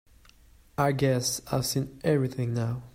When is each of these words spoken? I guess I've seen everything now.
I 0.79 0.93
guess 0.93 1.43
I've 1.51 1.63
seen 1.67 2.01
everything 2.03 2.55
now. 2.55 2.81